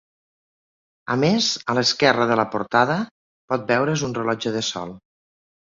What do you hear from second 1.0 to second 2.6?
A més, a l'esquerra de la